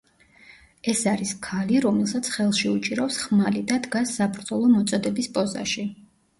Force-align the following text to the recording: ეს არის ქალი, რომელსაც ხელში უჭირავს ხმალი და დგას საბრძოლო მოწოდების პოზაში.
ეს 0.93 1.03
არის 1.11 1.33
ქალი, 1.47 1.77
რომელსაც 1.85 2.31
ხელში 2.37 2.73
უჭირავს 2.73 3.21
ხმალი 3.27 3.63
და 3.71 3.81
დგას 3.87 4.17
საბრძოლო 4.19 4.75
მოწოდების 4.75 5.33
პოზაში. 5.41 5.91